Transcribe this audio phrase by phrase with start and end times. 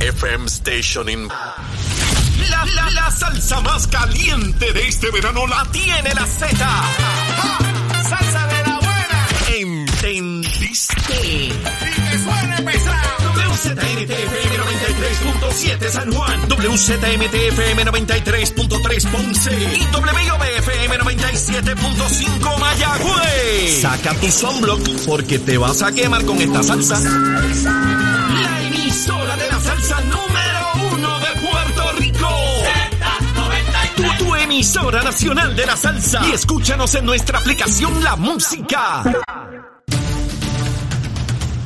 [0.00, 1.28] FM station in.
[2.48, 6.48] La, la, la salsa más caliente de este verano la tiene la Z.
[8.08, 9.28] Salsa de la buena.
[9.56, 11.26] ¿Entendiste?
[11.26, 13.20] Y que suene pesado.
[13.60, 16.48] WZMTFM 93.7 San Juan.
[16.48, 19.52] WZMTFM 93.3 Ponce.
[19.52, 23.80] Y WIOBFM 97.5 Mayagüez.
[23.82, 26.98] Saca tu sunblock porque te vas a quemar con esta salsa.
[27.00, 28.49] La
[29.10, 32.28] emisora de la salsa número uno de Puerto Rico.
[33.96, 36.20] Tu, tu emisora nacional de la salsa.
[36.28, 39.02] Y escúchanos en nuestra aplicación La Música.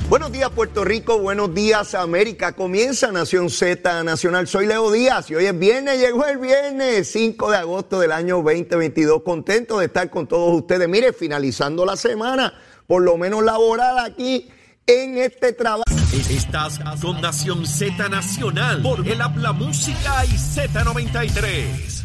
[0.08, 2.52] Buenos días Puerto Rico, buenos días América.
[2.52, 4.46] Comienza Nación Z Nacional.
[4.46, 8.36] Soy Leo Díaz y hoy es viernes, llegó el viernes 5 de agosto del año
[8.36, 9.22] 2022.
[9.22, 10.88] Contento de estar con todos ustedes.
[10.88, 12.54] Mire, finalizando la semana,
[12.86, 14.50] por lo menos laboral aquí
[14.86, 15.93] en este trabajo.
[16.14, 22.04] Estás con Nación Z Nacional por el Habla Música y Z93.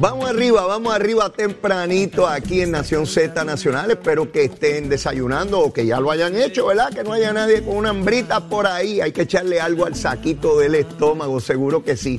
[0.00, 3.90] Vamos arriba, vamos arriba tempranito aquí en Nación Z Nacional.
[3.90, 6.90] Espero que estén desayunando o que ya lo hayan hecho, ¿verdad?
[6.90, 9.02] Que no haya nadie con una hambrita por ahí.
[9.02, 12.18] Hay que echarle algo al saquito del estómago, seguro que sí.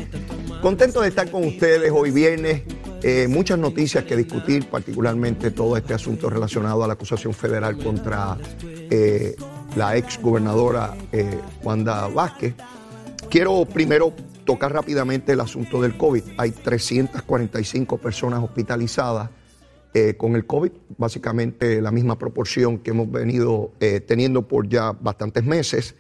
[0.62, 2.62] Contento de estar con ustedes hoy viernes.
[3.02, 8.38] Eh, muchas noticias que discutir, particularmente todo este asunto relacionado a la acusación federal contra
[8.62, 9.36] eh,
[9.78, 12.56] la ex gobernadora eh, Vázquez.
[13.30, 16.24] Quiero primero tocar rápidamente el asunto del COVID.
[16.38, 19.30] Hay 345 personas hospitalizadas
[19.94, 23.72] eh, con el COVID, básicamente la misma proporción que hemos venido
[24.08, 25.96] teniendo por ya bastantes meses.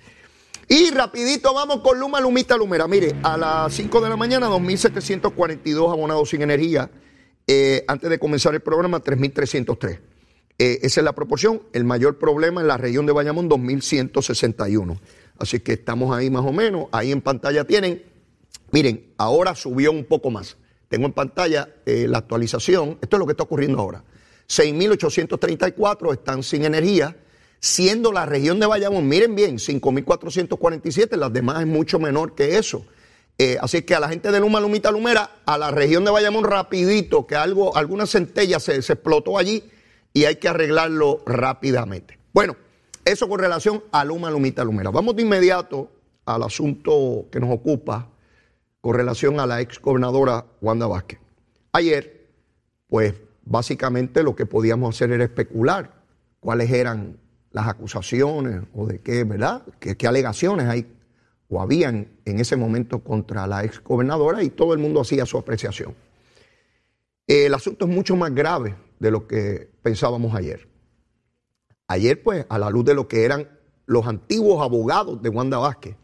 [0.69, 2.87] Y rapidito vamos con Luma Lumita Lumera.
[2.87, 6.89] Mire, a las 5 de la mañana 2.742 abonados sin energía.
[7.45, 9.99] Eh, antes de comenzar el programa 3.303.
[10.59, 11.63] Eh, esa es la proporción.
[11.73, 14.99] El mayor problema en la región de Bayamón 2.161.
[15.39, 16.87] Así que estamos ahí más o menos.
[16.91, 18.03] Ahí en pantalla tienen
[18.71, 20.57] Miren, ahora subió un poco más.
[20.87, 22.97] Tengo en pantalla eh, la actualización.
[23.01, 24.03] Esto es lo que está ocurriendo ahora.
[24.47, 27.15] 6.834 están sin energía,
[27.59, 32.85] siendo la región de Bayamón, miren bien, 5.447, las demás es mucho menor que eso.
[33.37, 36.43] Eh, así que a la gente de Luma, Lumita, Lumera, a la región de Bayamón
[36.43, 39.63] rapidito, que algo, alguna centella se, explotó allí
[40.13, 42.19] y hay que arreglarlo rápidamente.
[42.33, 42.57] Bueno,
[43.05, 44.91] eso con relación a Luma, Lumita, Lumera.
[44.91, 45.89] Vamos de inmediato
[46.25, 48.09] al asunto que nos ocupa
[48.81, 51.19] con relación a la ex gobernadora Wanda Vázquez.
[51.71, 52.27] Ayer,
[52.87, 55.93] pues básicamente lo que podíamos hacer era especular
[56.41, 57.17] cuáles eran
[57.51, 59.63] las acusaciones o de qué, ¿verdad?
[59.79, 60.85] ¿Qué, alegaciones hay
[61.49, 65.37] o habían en ese momento contra la ex gobernadora y todo el mundo hacía su
[65.37, 65.95] apreciación.
[67.25, 70.67] El asunto es mucho más grave de lo que pensábamos ayer.
[71.87, 73.49] Ayer, pues, a la luz de lo que eran
[73.87, 75.95] los antiguos abogados de Wanda Vázquez,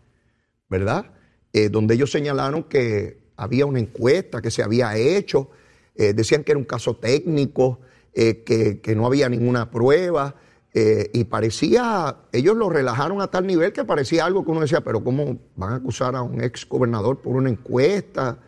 [0.67, 1.11] ¿verdad?
[1.53, 5.51] Eh, donde ellos señalaron que había una encuesta que se había hecho,
[5.93, 7.81] eh, decían que era un caso técnico,
[8.13, 10.35] eh, que, que, no había ninguna prueba,
[10.77, 15.01] y parecía, ellos lo relajaron a tal nivel que parecía algo que uno decía, pero
[15.01, 18.39] ¿cómo van a acusar a un ex gobernador por una encuesta?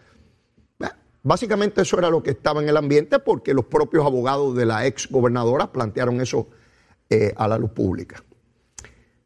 [1.24, 4.86] Básicamente eso era lo que estaba en el ambiente porque los propios abogados de la
[4.86, 6.50] ex gobernadora plantearon eso
[7.38, 8.22] a la luz pública.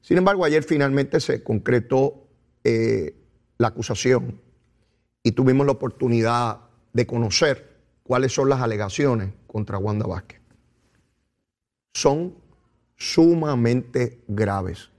[0.02, 2.28] Sin embargo, ayer finalmente se concretó
[2.64, 4.40] la acusación
[5.24, 6.60] y tuvimos la oportunidad
[6.94, 10.40] de conocer cuáles son las alegaciones contra Wanda Vázquez.
[11.94, 12.36] Son
[13.02, 14.92] sumamente graves.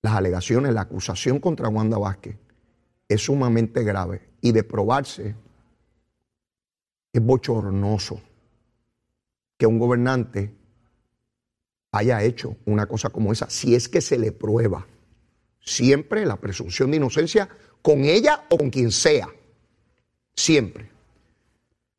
[0.00, 2.38] Las alegaciones, la acusación contra Wanda Vázquez
[3.08, 5.36] es sumamente grave y de probarse
[7.12, 8.22] es bochornoso
[9.58, 10.54] que un gobernante
[11.92, 14.86] haya hecho una cosa como esa, si es que se le prueba
[15.60, 17.50] siempre la presunción de inocencia
[17.82, 19.28] con ella o con quien sea.
[20.34, 20.90] Siempre.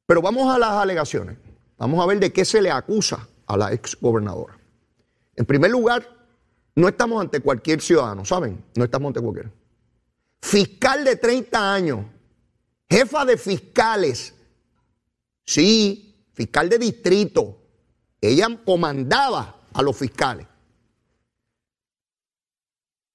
[0.08, 1.38] Pero vamos a las alegaciones.
[1.78, 4.63] Vamos a ver de qué se le acusa a la ex gobernadora.
[5.36, 6.08] En primer lugar,
[6.76, 8.64] no estamos ante cualquier ciudadano, ¿saben?
[8.76, 9.52] No estamos ante cualquier.
[10.42, 12.06] Fiscal de 30 años,
[12.90, 14.34] jefa de fiscales,
[15.46, 17.60] sí, fiscal de distrito.
[18.20, 20.48] Ella comandaba a los fiscales.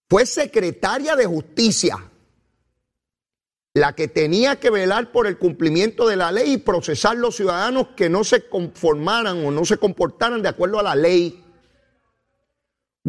[0.08, 1.96] Fue secretaria de justicia
[3.74, 7.88] la que tenía que velar por el cumplimiento de la ley y procesar los ciudadanos
[7.96, 11.44] que no se conformaran o no se comportaran de acuerdo a la ley.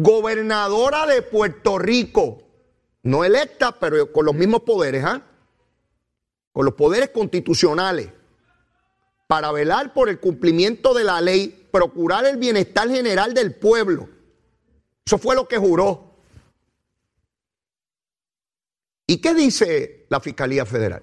[0.02, 2.42] Gobernadora de Puerto Rico,
[3.02, 5.22] no electa, pero con los mismos poderes, ¿ah?
[6.52, 8.10] Con los poderes constitucionales,
[9.26, 14.08] para velar por el cumplimiento de la ley, procurar el bienestar general del pueblo.
[15.04, 16.14] Eso fue lo que juró.
[19.06, 21.02] ¿Y qué dice la Fiscalía Federal?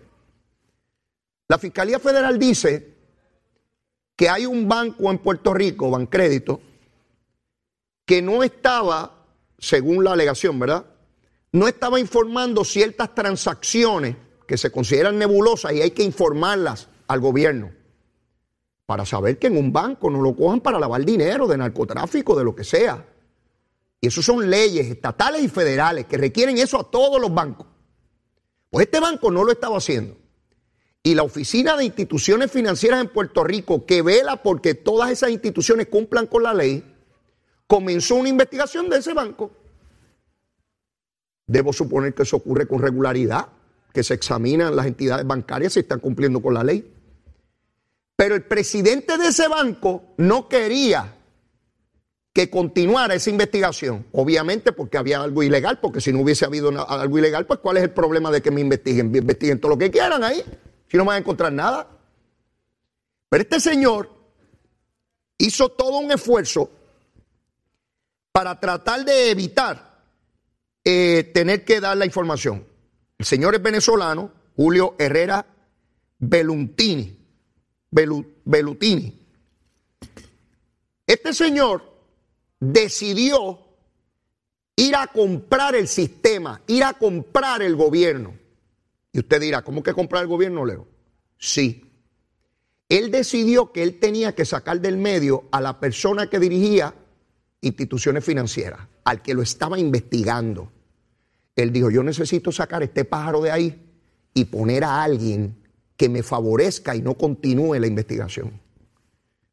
[1.47, 2.95] La Fiscalía Federal dice
[4.15, 6.61] que hay un banco en Puerto Rico, Bancrédito,
[8.07, 9.25] que no estaba,
[9.59, 10.85] según la alegación, ¿verdad?
[11.51, 14.15] No estaba informando ciertas transacciones
[14.47, 17.71] que se consideran nebulosas y hay que informarlas al gobierno
[18.85, 22.45] para saber que en un banco no lo cojan para lavar dinero de narcotráfico, de
[22.45, 23.05] lo que sea.
[23.99, 27.67] Y eso son leyes estatales y federales que requieren eso a todos los bancos.
[28.69, 30.15] Pues este banco no lo estaba haciendo.
[31.03, 35.87] Y la Oficina de Instituciones Financieras en Puerto Rico, que vela porque todas esas instituciones
[35.87, 36.85] cumplan con la ley,
[37.67, 39.51] comenzó una investigación de ese banco.
[41.45, 43.47] Debo suponer que eso ocurre con regularidad,
[43.93, 46.93] que se examinan las entidades bancarias si están cumpliendo con la ley.
[48.15, 51.13] Pero el presidente de ese banco no quería
[52.33, 54.05] que continuara esa investigación.
[54.11, 57.83] Obviamente porque había algo ilegal, porque si no hubiese habido algo ilegal, pues ¿cuál es
[57.83, 59.15] el problema de que me investiguen?
[59.15, 60.43] Investiguen todo lo que quieran ahí,
[60.87, 61.87] si no van a encontrar nada.
[63.29, 64.09] Pero este señor
[65.37, 66.69] hizo todo un esfuerzo
[68.37, 69.97] para tratar de evitar
[70.83, 72.67] eh, tener que dar la información.
[73.17, 75.43] El señor es venezolano, Julio Herrera
[76.19, 77.17] Beluntini.
[77.89, 79.19] Belutini.
[81.07, 81.81] Este señor
[82.59, 83.57] decidió
[84.75, 88.35] ir a comprar el sistema, ir a comprar el gobierno.
[89.13, 90.87] Y usted dirá, ¿cómo que comprar el gobierno, Leo?
[91.39, 91.83] Sí.
[92.87, 96.93] Él decidió que él tenía que sacar del medio a la persona que dirigía
[97.61, 100.71] instituciones financieras, al que lo estaba investigando.
[101.55, 103.91] Él dijo, yo necesito sacar este pájaro de ahí
[104.33, 105.57] y poner a alguien
[105.95, 108.61] que me favorezca y no continúe la investigación.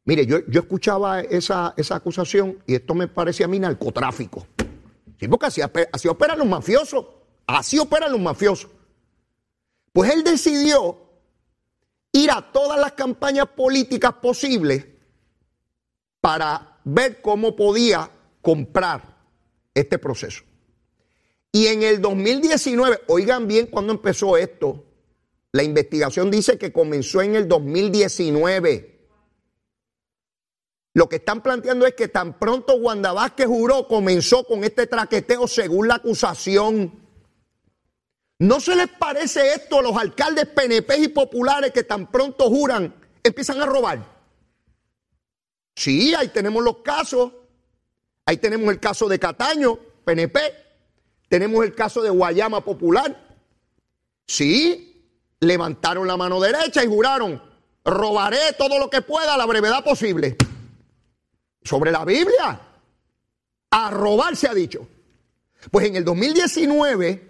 [0.05, 4.45] Mire, yo, yo escuchaba esa, esa, acusación y esto me parecía a mí narcotráfico.
[5.19, 5.61] Sí, porque así,
[5.91, 7.05] así operan los mafiosos.
[7.47, 8.69] Así operan los mafiosos.
[9.91, 10.99] Pues él decidió
[12.11, 14.85] ir a todas las campañas políticas posibles
[16.21, 18.09] para ver cómo podía
[18.41, 19.17] comprar
[19.73, 20.43] este proceso.
[21.51, 24.85] Y en el 2019, oigan bien cuando empezó esto,
[25.51, 29.07] la investigación dice que comenzó en el 2019.
[30.93, 35.47] Lo que están planteando es que tan pronto Wanda Vázquez juró, comenzó con este traqueteo
[35.47, 37.05] según la acusación.
[38.39, 42.93] ¿No se les parece esto a los alcaldes PNP y populares que tan pronto juran,
[43.23, 44.14] empiezan a robar?
[45.75, 47.31] Sí, ahí tenemos los casos.
[48.25, 50.39] Ahí tenemos el caso de Cataño, PNP.
[51.27, 53.37] Tenemos el caso de Guayama Popular.
[54.25, 54.95] Sí,
[55.39, 57.41] levantaron la mano derecha y juraron,
[57.83, 60.35] robaré todo lo que pueda a la brevedad posible.
[61.63, 62.61] Sobre la Biblia,
[63.69, 64.87] a robar se ha dicho.
[65.71, 67.29] Pues en el 2019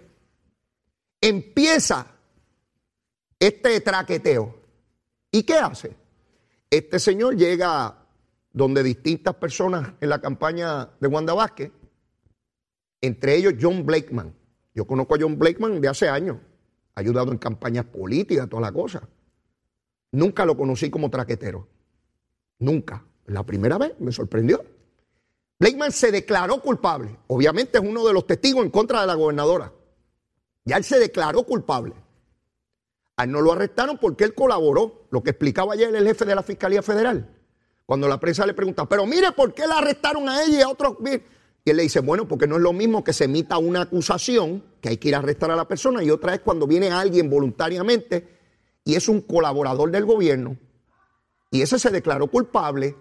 [1.20, 2.06] empieza
[3.38, 4.54] este traqueteo.
[5.30, 5.94] ¿Y qué hace?
[6.70, 8.05] Este señor llega
[8.56, 11.72] donde distintas personas en la campaña de Wanda Vázquez,
[13.02, 14.34] entre ellos John Blakeman.
[14.74, 16.38] Yo conozco a John Blakeman de hace años
[16.94, 19.06] ha ayudado en campañas políticas, toda la cosa.
[20.12, 21.68] Nunca lo conocí como traquetero.
[22.58, 23.04] Nunca.
[23.26, 24.64] La primera vez me sorprendió.
[25.58, 27.14] Blakeman se declaró culpable.
[27.26, 29.70] Obviamente es uno de los testigos en contra de la gobernadora.
[30.64, 31.92] Ya él se declaró culpable.
[33.16, 35.06] A él no lo arrestaron porque él colaboró.
[35.10, 37.35] Lo que explicaba ayer el jefe de la Fiscalía Federal.
[37.86, 40.68] Cuando la prensa le pregunta, pero mire, ¿por qué la arrestaron a ella y a
[40.68, 40.96] otros?
[41.64, 44.62] Y él le dice, bueno, porque no es lo mismo que se emita una acusación,
[44.80, 47.30] que hay que ir a arrestar a la persona, y otra es cuando viene alguien
[47.30, 48.36] voluntariamente
[48.84, 50.56] y es un colaborador del gobierno,
[51.50, 52.96] y ese se declaró culpable,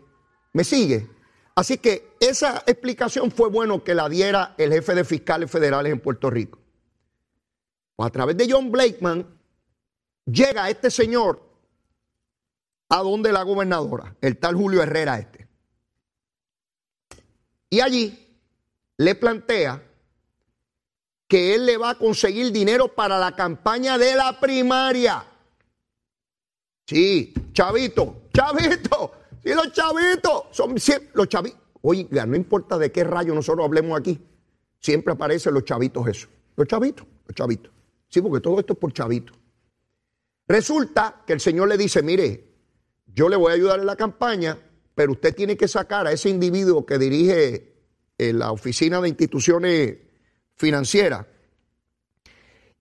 [0.53, 1.09] ¿me sigue?
[1.55, 5.99] Así que esa explicación fue bueno que la diera el jefe de fiscales federales en
[5.99, 6.59] Puerto Rico.
[7.97, 9.25] a través de John Blakeman
[10.25, 11.41] llega este señor
[12.89, 15.47] a donde la gobernadora, el tal Julio Herrera este.
[17.69, 18.37] Y allí
[18.97, 19.83] le plantea
[21.27, 25.25] que él le va a conseguir dinero para la campaña de la primaria.
[26.85, 29.11] Sí, chavito, chavito,
[29.43, 30.75] sí, los chavitos, son
[31.13, 31.59] los chavitos.
[31.81, 34.19] Oiga, no importa de qué rayo nosotros hablemos aquí,
[34.79, 36.27] siempre aparecen los chavitos eso.
[36.55, 37.71] Los chavitos, los chavitos.
[38.07, 39.35] Sí, porque todo esto es por chavitos.
[40.47, 42.54] Resulta que el Señor le dice, mire,
[43.15, 44.57] yo le voy a ayudar en la campaña,
[44.93, 47.74] pero usted tiene que sacar a ese individuo que dirige
[48.17, 49.98] en la Oficina de Instituciones
[50.55, 51.25] Financieras,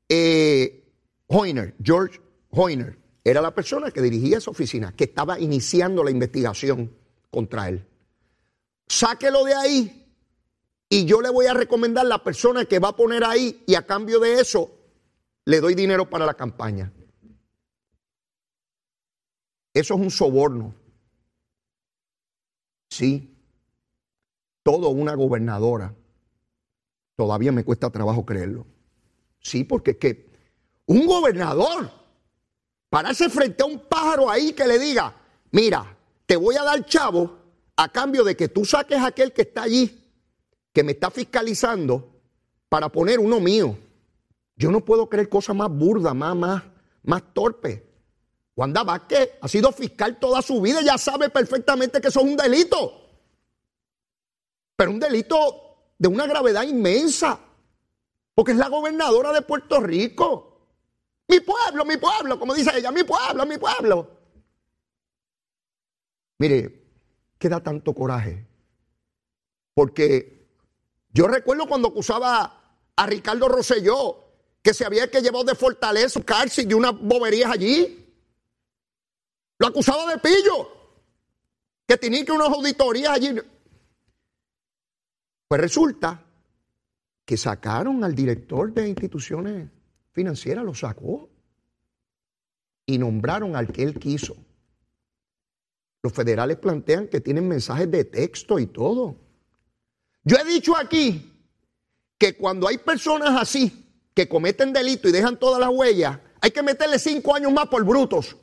[0.09, 0.93] eh,
[1.29, 6.93] Hoyner, George Hoyner, era la persona que dirigía esa oficina, que estaba iniciando la investigación
[7.31, 7.87] contra él.
[8.87, 10.07] Sáquelo de ahí
[10.89, 13.87] y yo le voy a recomendar la persona que va a poner ahí y a
[13.87, 14.71] cambio de eso
[15.45, 16.93] le doy dinero para la campaña.
[19.75, 20.73] Eso es un soborno.
[22.89, 23.37] Sí,
[24.63, 25.95] todo una gobernadora.
[27.17, 28.67] Todavía me cuesta trabajo creerlo.
[29.41, 30.31] Sí, porque es que
[30.87, 31.91] un gobernador
[32.89, 35.15] pararse frente a un pájaro ahí que le diga,
[35.51, 37.39] mira, te voy a dar chavo
[37.77, 40.05] a cambio de que tú saques a aquel que está allí,
[40.73, 42.15] que me está fiscalizando,
[42.69, 43.77] para poner uno mío.
[44.57, 46.63] Yo no puedo creer cosas más burdas, más, más,
[47.03, 47.23] más.
[48.57, 52.27] Wanda Vázquez ha sido fiscal toda su vida y ya sabe perfectamente que eso es
[52.27, 53.01] un delito.
[54.77, 57.41] Pero un delito de una gravedad inmensa.
[58.35, 60.55] Porque es la gobernadora de Puerto Rico.
[61.29, 64.11] Mi pueblo, mi pueblo, como dice ella, mi pueblo, mi pueblo.
[66.39, 66.83] Mire,
[67.39, 68.47] ¿qué da tanto coraje?
[69.73, 70.47] Porque
[71.13, 72.61] yo recuerdo cuando acusaba
[72.97, 74.25] a Ricardo Rosselló,
[74.63, 78.04] que se había que llevar de Fortaleza, cárcel y unas boberías allí.
[79.65, 80.69] Lo acusaba de pillo,
[81.87, 83.31] que tenía que unas auditorías allí.
[85.49, 86.23] Pues resulta
[87.25, 89.71] que sacaron al director de instituciones
[90.13, 91.31] financieras, lo sacó
[92.85, 94.37] y nombraron al que él quiso.
[96.03, 99.17] Los federales plantean que tienen mensajes de texto y todo.
[100.25, 101.49] Yo he dicho aquí
[102.19, 106.63] que cuando hay personas así que cometen delito y dejan todas las huellas, hay que
[106.63, 108.37] meterle cinco años más por brutos.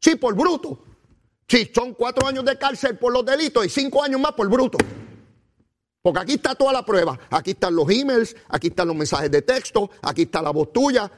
[0.00, 0.84] Sí, por bruto.
[1.48, 4.78] Sí, son cuatro años de cárcel por los delitos y cinco años más por bruto.
[6.02, 7.18] Porque aquí está toda la prueba.
[7.30, 11.10] Aquí están los emails, aquí están los mensajes de texto, aquí está la voz tuya.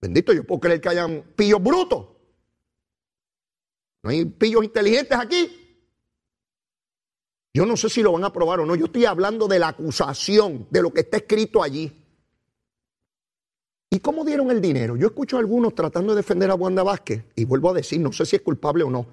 [0.00, 2.06] Bendito, yo puedo creer que hayan pillos brutos.
[4.02, 5.68] No hay pillos inteligentes aquí.
[7.52, 8.76] Yo no sé si lo van a probar o no.
[8.76, 11.97] Yo estoy hablando de la acusación, de lo que está escrito allí.
[13.90, 14.96] ¿Y cómo dieron el dinero?
[14.96, 18.12] Yo escucho a algunos tratando de defender a Wanda Vázquez, y vuelvo a decir, no
[18.12, 19.06] sé si es culpable o no,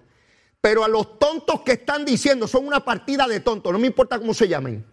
[0.59, 4.19] pero a los tontos que están diciendo, son una partida de tontos, no me importa
[4.19, 4.85] cómo se llamen.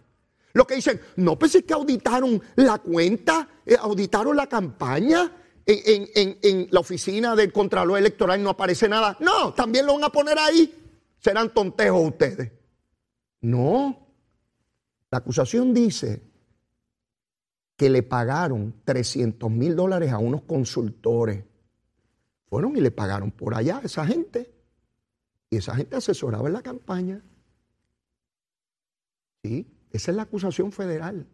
[0.53, 5.31] Lo que dicen, no, pues es que auditaron la cuenta, eh, auditaron la campaña,
[5.65, 9.17] en, en, la oficina del Contralor Electoral no aparece nada.
[9.19, 10.73] No, también lo van a poner ahí.
[11.19, 12.51] Serán tontejos ustedes.
[13.41, 14.07] No.
[15.09, 16.21] La acusación dice
[17.75, 21.43] que le pagaron 300 mil dólares a unos consultores.
[22.45, 24.53] Fueron y le pagaron por allá a esa gente.
[25.49, 27.21] Y esa gente asesoraba en la campaña.
[29.43, 31.27] Sí, esa es la acusación federal.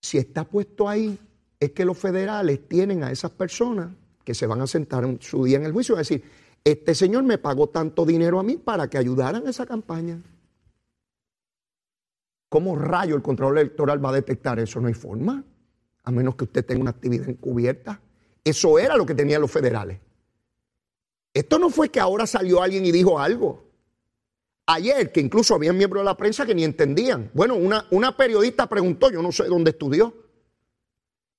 [0.00, 1.18] Si está puesto ahí,
[1.58, 3.90] es que los federales tienen a esas personas
[4.24, 6.24] que se van a sentar en su día en el juicio y decir,
[6.64, 10.22] este señor me pagó tanto dinero a mí para que ayudaran a esa campaña.
[12.48, 14.80] ¿Cómo rayo el control electoral va a detectar eso?
[14.80, 15.44] No hay forma,
[16.04, 18.00] a menos que usted tenga una actividad encubierta.
[18.42, 19.98] Eso era lo que tenían los federales.
[21.34, 23.68] Esto no fue que ahora salió alguien y dijo algo.
[24.66, 27.30] Ayer, que incluso había miembros de la prensa que ni entendían.
[27.34, 30.14] Bueno, una, una periodista preguntó, yo no sé dónde estudió.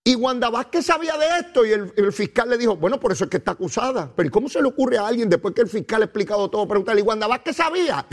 [0.03, 3.25] Y Wanda Vázquez sabía de esto y el, el, fiscal le dijo, bueno, por eso
[3.25, 4.11] es que está acusada.
[4.15, 6.67] Pero ¿y cómo se le ocurre a alguien después que el fiscal ha explicado todo
[6.67, 8.07] preguntarle, ¿y Wanda Vázquez sabía?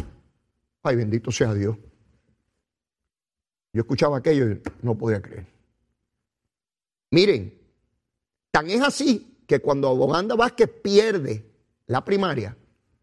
[0.83, 1.77] Ay, bendito sea Dios.
[3.77, 5.45] Yo escuchaba aquello y no podía creer.
[7.11, 7.61] Miren,
[8.51, 11.45] tan es así que cuando Wanda Vázquez pierde
[11.87, 12.57] la primaria,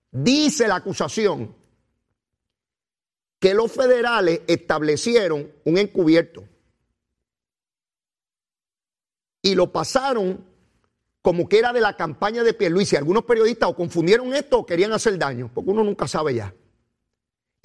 [0.09, 1.55] dice la acusación
[3.39, 6.43] que los federales establecieron un encubierto
[9.43, 10.43] y lo pasaron
[11.21, 12.95] como que era de la campaña de Pierluisi.
[12.95, 16.51] Algunos periodistas o confundieron esto o querían hacer daño, porque uno nunca sabe ya.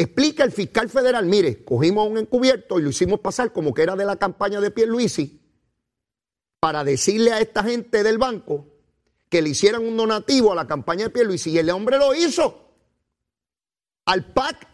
[0.00, 3.96] Explica el fiscal federal, mire, cogimos un encubierto y lo hicimos pasar como que era
[3.96, 5.40] de la campaña de Pierluisi
[6.60, 8.64] para decirle a esta gente del banco
[9.28, 12.68] que le hicieran un donativo a la campaña de Pierluisi y el hombre lo hizo.
[14.06, 14.68] Al PAC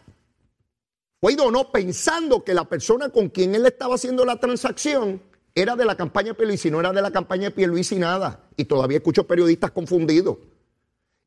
[1.23, 5.23] fue y donó pensando que la persona con quien él estaba haciendo la transacción
[5.55, 8.45] era de la campaña de Pierluisi, no era de la campaña de Pierluisi nada.
[8.59, 10.37] Y todavía escucho periodistas confundidos.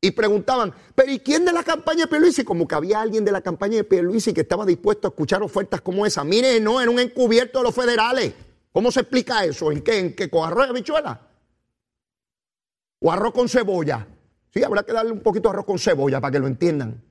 [0.00, 2.44] Y preguntaban, pero ¿y quién de la campaña de Pierluisi?
[2.44, 5.80] Como que había alguien de la campaña de Pierluisi que estaba dispuesto a escuchar ofertas
[5.80, 6.22] como esa.
[6.22, 8.32] Mire, no, era un encubierto de los federales.
[8.72, 9.72] ¿Cómo se explica eso?
[9.72, 9.98] ¿En qué?
[9.98, 10.30] ¿En qué?
[10.30, 11.20] ¿Con arroz de habichuela?
[13.00, 14.06] ¿O arroz con cebolla?
[14.54, 17.02] Sí, habrá que darle un poquito de arroz con cebolla para que lo entiendan.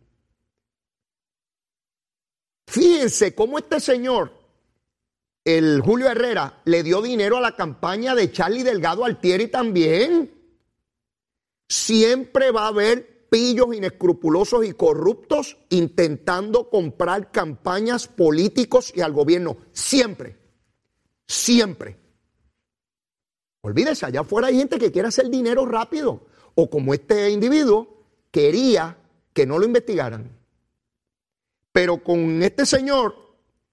[2.68, 4.32] Fíjense cómo este señor,
[5.44, 10.37] el Julio Herrera, le dio dinero a la campaña de Charlie Delgado Altieri también.
[11.68, 19.58] Siempre va a haber pillos inescrupulosos y corruptos intentando comprar campañas políticos y al gobierno.
[19.72, 20.38] Siempre.
[21.28, 21.98] Siempre.
[23.62, 26.28] Olvídese, allá afuera hay gente que quiere hacer dinero rápido.
[26.56, 28.98] O como este individuo quería
[29.34, 30.32] que no lo investigaran.
[31.72, 33.14] Pero con este señor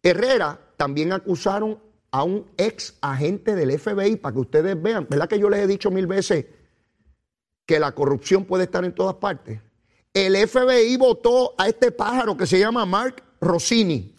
[0.03, 1.79] Herrera también acusaron
[2.11, 5.67] a un ex agente del FBI para que ustedes vean, ¿verdad que yo les he
[5.67, 6.45] dicho mil veces
[7.67, 9.61] que la corrupción puede estar en todas partes?
[10.13, 14.15] El FBI votó a este pájaro que se llama Mark Rossini.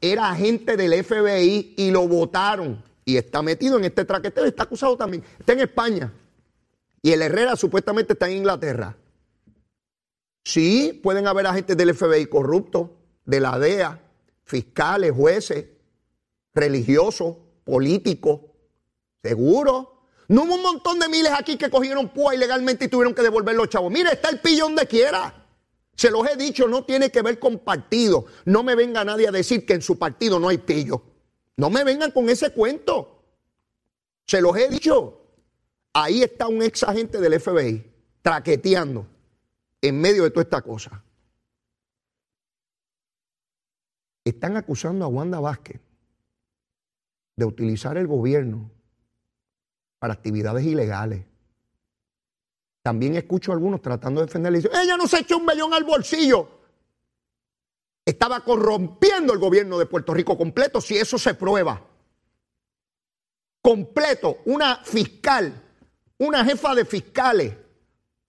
[0.00, 2.82] Era agente del FBI y lo votaron.
[3.04, 5.24] Y está metido en este traqueteo, está acusado también.
[5.38, 6.12] Está en España.
[7.00, 8.96] Y el Herrera supuestamente está en Inglaterra.
[10.44, 12.90] Sí, pueden haber agentes del FBI corruptos,
[13.24, 14.00] de la DEA,
[14.44, 15.66] fiscales, jueces,
[16.54, 18.40] religiosos, políticos.
[19.22, 19.91] Seguro.
[20.28, 23.54] No hubo un montón de miles aquí que cogieron púa ilegalmente y tuvieron que devolver
[23.54, 23.92] los chavos.
[23.92, 25.46] Mire, está el pillón de quiera.
[25.94, 28.26] Se los he dicho, no tiene que ver con partido.
[28.44, 31.02] No me venga nadie a decir que en su partido no hay pillo.
[31.56, 33.24] No me vengan con ese cuento.
[34.26, 35.18] Se los he dicho.
[35.92, 39.06] Ahí está un ex agente del FBI traqueteando
[39.82, 41.04] en medio de toda esta cosa.
[44.24, 45.80] Están acusando a Wanda Vázquez
[47.36, 48.70] de utilizar el gobierno
[50.02, 51.24] para actividades ilegales.
[52.82, 55.72] También escucho a algunos tratando de defenderle y dicen, ella no se echó un millón
[55.72, 56.48] al bolsillo.
[58.04, 61.80] Estaba corrompiendo el gobierno de Puerto Rico completo, si eso se prueba.
[63.60, 65.52] Completo, una fiscal,
[66.18, 67.54] una jefa de fiscales,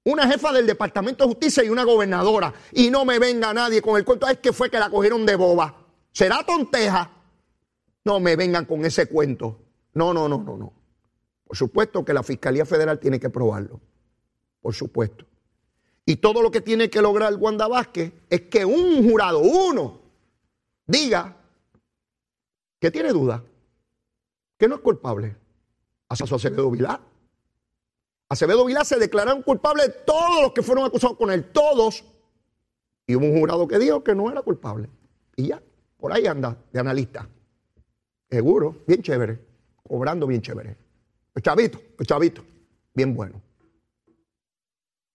[0.03, 2.53] una jefa del Departamento de Justicia y una gobernadora.
[2.73, 5.35] Y no me venga nadie con el cuento, es que fue que la cogieron de
[5.35, 5.75] boba.
[6.11, 7.09] ¿Será tonteja?
[8.05, 9.59] No me vengan con ese cuento.
[9.95, 10.82] No, no, no, no, no.
[11.53, 13.79] Por supuesto que la Fiscalía Federal tiene que probarlo.
[14.59, 15.23] Por supuesto.
[16.03, 20.01] Y todo lo que tiene que lograr Wanda Vázquez es que un jurado, uno,
[20.87, 21.37] diga
[22.79, 23.43] que tiene duda,
[24.57, 25.35] que no es culpable.
[26.09, 26.99] Hasta su Acevedo Vilá.
[28.29, 32.03] Acevedo Vilá se declararon culpables todos los que fueron acusados con él, todos.
[33.05, 34.89] Y hubo un jurado que dijo que no era culpable.
[35.35, 35.61] Y ya,
[35.99, 37.29] por ahí anda, de analista.
[38.27, 39.39] Seguro, bien chévere,
[39.87, 40.82] cobrando bien chévere.
[41.35, 42.43] El chavito, el chavito,
[42.93, 43.41] bien bueno.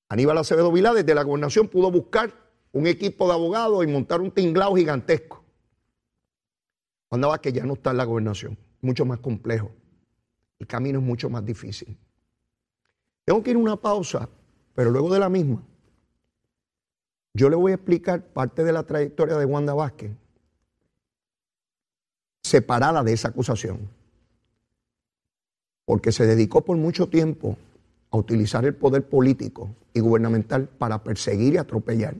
[0.08, 2.32] Aníbal Acevedo Vilá desde la gobernación pudo buscar
[2.72, 5.44] un equipo de abogados y montar un tinglao gigantesco.
[7.08, 9.70] Cuando va que ya no está en la gobernación, mucho más complejo.
[10.58, 11.96] El camino es mucho más difícil.
[13.24, 14.28] Tengo que ir a una pausa,
[14.74, 15.62] pero luego de la misma,
[17.34, 20.10] yo le voy a explicar parte de la trayectoria de Wanda Vázquez
[22.42, 23.97] separada de esa acusación.
[25.88, 27.56] Porque se dedicó por mucho tiempo
[28.10, 32.14] a utilizar el poder político y gubernamental para perseguir y atropellar.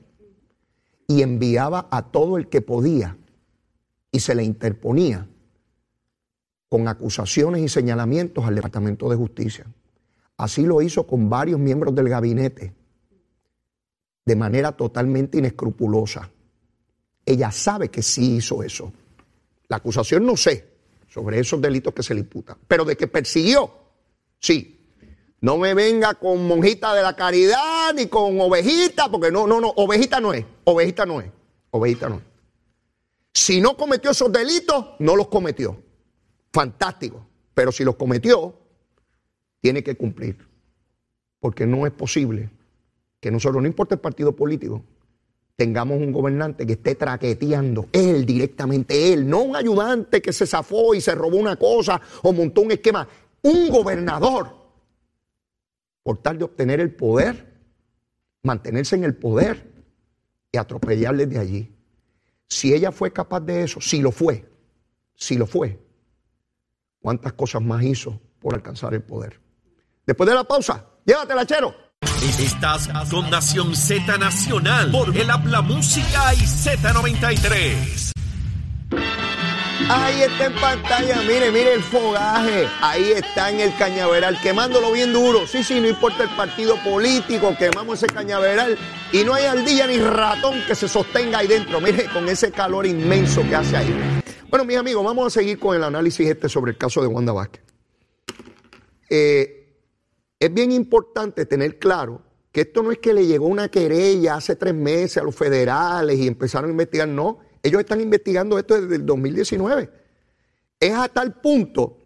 [1.07, 3.19] Y enviaba a todo el que podía
[4.11, 5.29] y se le interponía
[6.71, 9.67] con acusaciones y señalamientos al Departamento de Justicia.
[10.39, 12.73] Así lo hizo con varios miembros del gabinete,
[14.25, 16.31] de manera totalmente inescrupulosa.
[17.27, 18.91] Ella sabe que sí hizo eso.
[19.69, 20.78] La acusación no sé
[21.09, 23.73] sobre esos delitos que se le imputan, pero de que persiguió,
[24.39, 24.75] sí.
[25.41, 29.69] No me venga con monjita de la caridad ni con ovejita, porque no, no, no,
[29.77, 31.31] ovejita no es, ovejita no es,
[31.71, 32.23] ovejita no es.
[33.33, 35.81] Si no cometió esos delitos, no los cometió.
[36.53, 37.25] Fantástico.
[37.55, 38.59] Pero si los cometió,
[39.61, 40.37] tiene que cumplir.
[41.39, 42.51] Porque no es posible
[43.21, 44.83] que nosotros, no importa el partido político,
[45.59, 50.95] tengamos un gobernante que esté traqueteando, él directamente, él, no un ayudante que se zafó
[50.95, 53.09] y se robó una cosa o montó un esquema,
[53.43, 54.55] un gobernador,
[56.05, 57.59] por tal de obtener el poder,
[58.45, 59.69] mantenerse en el poder
[60.53, 61.77] y atropellarle de allí.
[62.47, 64.49] Si ella fue capaz de eso, si lo fue,
[65.17, 65.77] si lo fue,
[67.01, 69.41] ¿cuántas cosas más hizo por alcanzar el poder?
[70.07, 71.88] Después de la pausa, llévatela, chero.
[72.39, 78.13] Estás con Nación Z Nacional por el Habla Música y Z93.
[79.89, 82.69] Ahí está en pantalla, mire, mire el fogaje.
[82.81, 85.47] Ahí está en el cañaveral, quemándolo bien duro.
[85.47, 88.79] Sí, sí, no importa el partido político, quemamos ese cañaveral
[89.13, 91.81] y no hay ardilla ni ratón que se sostenga ahí dentro.
[91.81, 94.23] Mire, con ese calor inmenso que hace ahí.
[94.49, 97.33] Bueno, mis amigos, vamos a seguir con el análisis este sobre el caso de Wanda
[97.33, 97.63] Vázquez.
[99.11, 99.58] Eh,
[100.39, 102.23] es bien importante tener claro
[102.53, 106.19] que esto no es que le llegó una querella hace tres meses a los federales
[106.19, 109.91] y empezaron a investigar, no, ellos están investigando esto desde el 2019.
[110.81, 111.99] Es a tal punto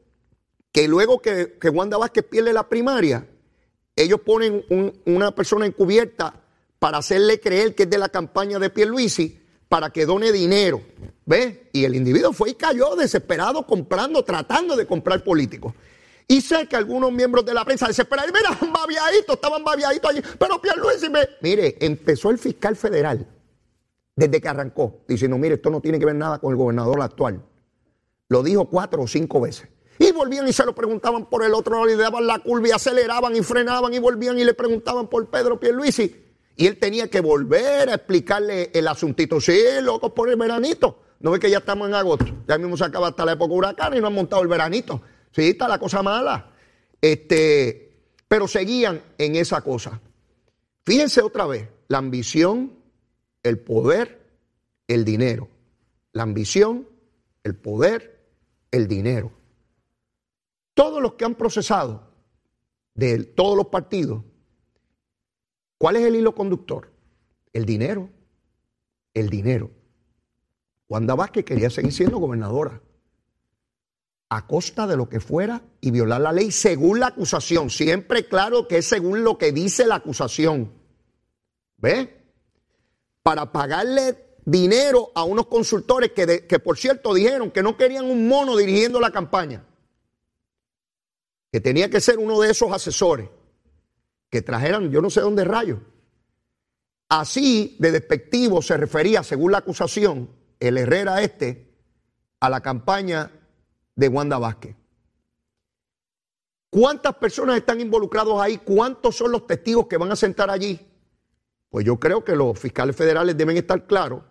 [0.73, 3.27] que luego que, que Wanda Vázquez pierde la primaria,
[3.95, 4.65] ellos ponen
[5.05, 6.35] una persona encubierta
[6.79, 10.83] para hacerle creer que es de la campaña de Pierluisi para que done dinero.
[11.25, 11.59] ¿Ves?
[11.73, 15.75] Y el individuo fue y cayó desesperado comprando, tratando de comprar políticos.
[16.29, 20.61] Y sé que algunos miembros de la prensa desesperados, mira, babiaditos, estaban babiaditos allí, pero
[20.61, 21.21] Pierluisi me...
[21.41, 23.27] Mire, empezó el fiscal federal,
[24.17, 27.43] desde que arrancó, diciendo, mire, esto no tiene que ver nada con el gobernador actual.
[28.29, 29.69] Lo dijo cuatro o cinco veces.
[29.99, 32.69] Y volvían y se lo preguntaban por el otro lado y le daban la curva
[32.69, 36.17] y aceleraban y frenaban y volvían y le preguntaban por Pedro Pierluisi.
[36.57, 39.41] Y él tenía que volver a explicarle el asuntito.
[39.41, 41.03] Sí, loco, por el veranito.
[41.21, 42.27] No ve que ya estamos en agosto.
[42.49, 45.01] Ya mismo se acaba hasta la época huracán y no han montado el veranito.
[45.33, 46.53] Sí, está la cosa mala.
[47.01, 47.93] Este,
[48.29, 50.01] pero seguían en esa cosa.
[50.85, 52.75] Fíjense otra vez, la ambición,
[53.43, 54.31] el poder,
[54.87, 55.49] el dinero.
[56.13, 56.87] La ambición,
[57.43, 58.21] el poder,
[58.71, 59.33] el dinero.
[60.75, 62.11] Todos los que han procesado
[62.95, 64.23] de todos los partidos,
[65.79, 66.91] ¿cuál es el hilo conductor?
[67.53, 68.11] El dinero.
[69.15, 69.71] El dinero.
[70.89, 72.81] Wanda Vázquez quería seguir siendo gobernadora
[74.35, 77.69] a costa de lo que fuera y violar la ley según la acusación.
[77.69, 80.73] Siempre claro que es según lo que dice la acusación.
[81.77, 82.17] ¿Ve?
[83.23, 88.27] Para pagarle dinero a unos consultores que, que por cierto dijeron que no querían un
[88.27, 89.67] mono dirigiendo la campaña.
[91.51, 93.29] Que tenía que ser uno de esos asesores
[94.31, 95.79] que trajeran yo no sé dónde rayos.
[97.11, 101.71] Así de despectivo se refería, según la acusación, el Herrera este,
[102.41, 103.31] a la campaña
[103.95, 104.77] de Wanda Vázquez.
[106.71, 108.59] ¿Cuántas personas están involucrados ahí?
[108.59, 110.81] ¿Cuántos son los testigos que van a sentar allí?
[111.69, 114.23] Pues yo creo que los fiscales federales deben estar claros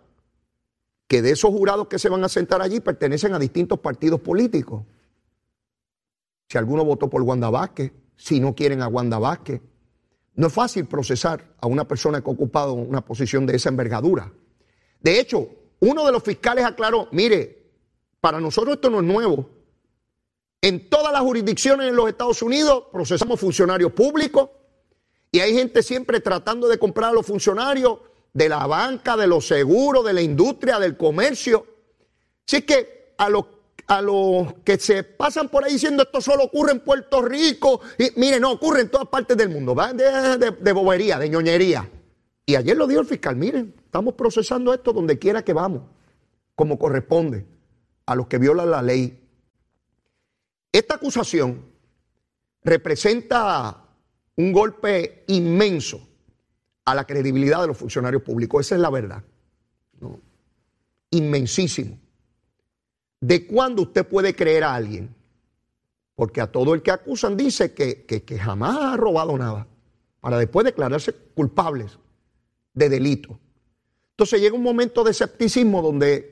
[1.06, 4.84] que de esos jurados que se van a sentar allí pertenecen a distintos partidos políticos.
[6.48, 9.60] Si alguno votó por Wanda Vázquez, si no quieren a Wanda Vázquez.
[10.34, 14.32] No es fácil procesar a una persona que ha ocupado una posición de esa envergadura.
[15.00, 15.48] De hecho,
[15.80, 17.61] uno de los fiscales aclaró, mire,
[18.22, 19.50] para nosotros esto no es nuevo.
[20.60, 24.48] En todas las jurisdicciones en los Estados Unidos procesamos funcionarios públicos
[25.32, 27.98] y hay gente siempre tratando de comprar a los funcionarios
[28.32, 31.66] de la banca, de los seguros, de la industria, del comercio.
[32.46, 33.44] Así que a los,
[33.88, 38.12] a los que se pasan por ahí diciendo esto solo ocurre en Puerto Rico, y
[38.20, 39.92] mire, no, ocurre en todas partes del mundo, ¿va?
[39.92, 41.90] De, de bobería, de ñoñería.
[42.46, 45.82] Y ayer lo dijo el fiscal, miren, estamos procesando esto donde quiera que vamos,
[46.54, 47.51] como corresponde
[48.12, 49.18] a los que violan la ley.
[50.70, 51.64] Esta acusación
[52.62, 53.84] representa
[54.36, 56.08] un golpe inmenso
[56.84, 58.66] a la credibilidad de los funcionarios públicos.
[58.66, 59.22] Esa es la verdad.
[61.10, 61.98] Inmensísimo.
[63.20, 65.14] ¿De cuándo usted puede creer a alguien?
[66.14, 69.66] Porque a todo el que acusan dice que, que jamás ha robado nada,
[70.20, 71.98] para después declararse culpables
[72.74, 73.38] de delito.
[74.10, 76.31] Entonces llega un momento de escepticismo donde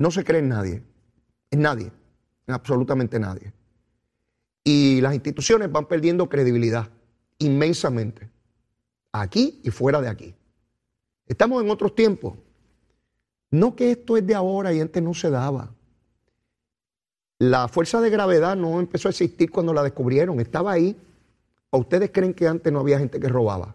[0.00, 0.82] no se cree en nadie,
[1.50, 1.92] en nadie,
[2.46, 3.52] en absolutamente nadie.
[4.64, 6.88] Y las instituciones van perdiendo credibilidad
[7.36, 8.30] inmensamente,
[9.12, 10.34] aquí y fuera de aquí.
[11.26, 12.38] Estamos en otros tiempos.
[13.50, 15.70] No que esto es de ahora y antes no se daba.
[17.38, 20.96] La fuerza de gravedad no empezó a existir cuando la descubrieron, estaba ahí.
[21.68, 23.74] ¿O ustedes creen que antes no había gente que robaba?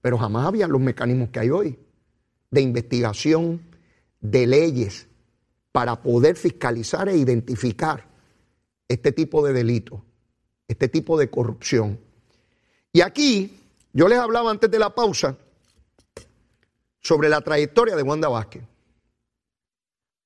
[0.00, 1.78] Pero jamás había los mecanismos que hay hoy
[2.50, 3.60] de investigación,
[4.22, 5.06] de leyes,
[5.76, 8.02] para poder fiscalizar e identificar
[8.88, 10.02] este tipo de delito,
[10.66, 12.00] este tipo de corrupción.
[12.94, 13.60] Y aquí
[13.92, 15.36] yo les hablaba antes de la pausa
[16.98, 18.62] sobre la trayectoria de Wanda Vázquez.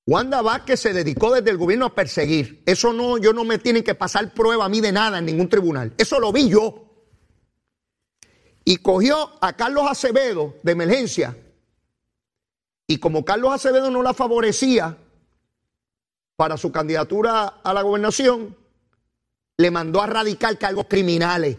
[0.07, 2.63] Wanda Vázquez se dedicó desde el gobierno a perseguir.
[2.65, 5.49] Eso no, yo no me tienen que pasar prueba a mí de nada en ningún
[5.49, 5.93] tribunal.
[5.99, 7.09] Eso lo vi yo.
[8.65, 11.37] Y cogió a Carlos Acevedo de emergencia.
[12.87, 14.97] Y como Carlos Acevedo no la favorecía,
[16.40, 18.57] para su candidatura a la gobernación,
[19.59, 21.59] le mandó a radicar cargos criminales,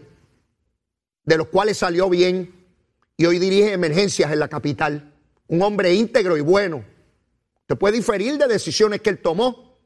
[1.22, 2.52] de los cuales salió bien
[3.16, 5.14] y hoy dirige emergencias en la capital.
[5.46, 6.84] Un hombre íntegro y bueno.
[7.66, 9.78] Te puede diferir de decisiones que él tomó,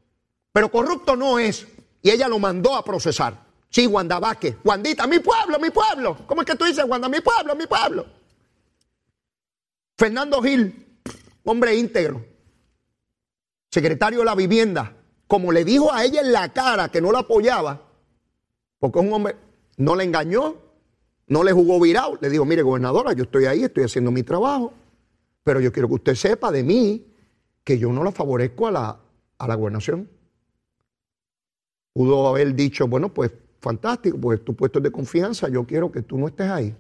[0.51, 1.67] pero corrupto no es.
[2.01, 3.39] Y ella lo mandó a procesar.
[3.69, 4.57] Sí, Wanda Vázquez.
[4.65, 6.17] Wandita, mi pueblo, mi pueblo.
[6.27, 7.11] ¿Cómo es que tú dices, Wanda?
[7.11, 8.07] Mi pueblo, mi pueblo.
[9.99, 10.87] Fernando Gil,
[11.45, 12.36] hombre íntegro
[13.71, 17.21] secretario de la vivienda, como le dijo a ella en la cara que no la
[17.21, 17.83] apoyaba,
[18.79, 19.37] porque un hombre
[19.77, 20.57] no le engañó,
[21.29, 24.73] no le jugó virado, le dijo, mire gobernadora, yo estoy ahí, estoy haciendo mi trabajo,
[25.43, 27.07] pero yo quiero que usted sepa de mí
[27.65, 29.01] que yo no la favorezco a la,
[29.39, 30.09] a la gobernación.
[31.93, 36.19] Pudo haber dicho, bueno, pues fantástico, pues tu puesto de confianza, yo quiero que tú
[36.19, 36.77] no estés ahí.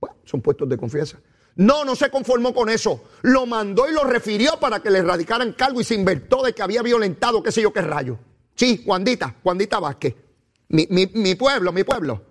[0.00, 1.18] Bueno, son puestos de confianza.
[1.58, 3.04] No, no se conformó con eso.
[3.22, 6.62] Lo mandó y lo refirió para que le erradicaran cargo y se invertó de que
[6.62, 8.16] había violentado qué sé yo qué rayo.
[8.54, 10.14] Sí, Juandita, Juandita Vázquez.
[10.68, 12.22] Mi, mi pueblo, mi pueblo.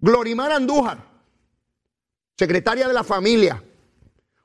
[0.00, 0.98] Glorimar Andújar,
[2.36, 3.62] secretaria de la familia,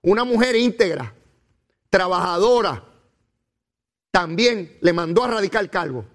[0.03, 1.15] una mujer íntegra,
[1.89, 2.83] trabajadora,
[4.12, 6.05] también le mandó a radicar cargo,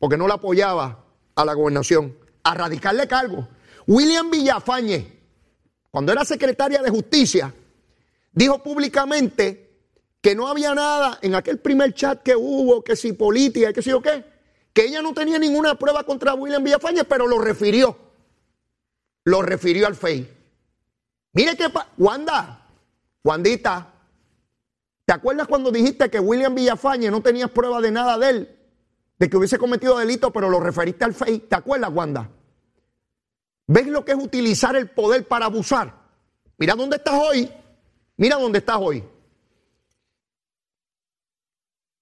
[0.00, 1.04] porque no la apoyaba
[1.36, 3.46] a la gobernación, a radicarle cargo.
[3.86, 5.19] William Villafañe,
[5.90, 7.52] cuando era secretaria de justicia,
[8.32, 9.70] dijo públicamente
[10.20, 13.92] que no había nada en aquel primer chat que hubo, que si política, que si
[13.92, 14.24] o qué,
[14.72, 17.96] que ella no tenía ninguna prueba contra William Villafañe, pero lo refirió.
[19.24, 20.28] Lo refirió al FEI.
[21.32, 21.66] Mire que,
[21.98, 22.66] Wanda,
[23.24, 23.92] Wandita,
[25.04, 28.58] ¿te acuerdas cuando dijiste que William Villafañe no tenías prueba de nada de él?
[29.18, 31.40] De que hubiese cometido delito, pero lo referiste al FEI.
[31.40, 32.30] ¿Te acuerdas, Wanda?
[33.72, 35.94] ¿Ves lo que es utilizar el poder para abusar?
[36.58, 37.48] Mira dónde estás hoy.
[38.16, 39.04] Mira dónde estás hoy.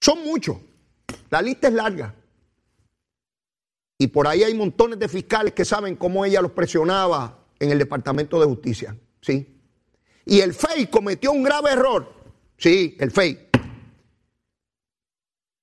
[0.01, 0.57] Son muchos.
[1.29, 2.15] La lista es larga.
[3.99, 7.79] Y por ahí hay montones de fiscales que saben cómo ella los presionaba en el
[7.79, 8.97] Departamento de Justicia.
[9.21, 9.61] ¿Sí?
[10.25, 12.15] Y el FEI cometió un grave error.
[12.57, 13.48] Sí, el FEI.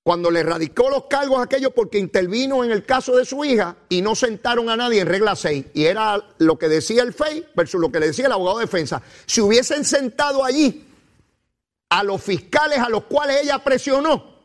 [0.06, 3.76] Cuando le radicó los cargos a aquellos porque intervino en el caso de su hija
[3.90, 5.66] y no sentaron a nadie en regla 6.
[5.74, 8.66] Y era lo que decía el FEI versus lo que le decía el abogado de
[8.66, 9.02] defensa.
[9.26, 10.86] Si hubiesen sentado allí
[11.90, 14.36] a los fiscales a los cuales ella presionó.